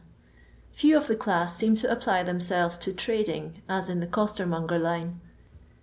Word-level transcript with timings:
Few 0.71 0.97
of 0.97 1.05
the 1.05 1.15
cUiss 1.15 1.51
seem 1.53 1.75
to 1.75 1.91
apply 1.91 2.23
themselves 2.23 2.75
to 2.79 2.91
trading, 2.91 3.61
as 3.69 3.87
in 3.87 3.99
the 3.99 4.07
costermonger 4.07 4.79
line. 4.81 5.21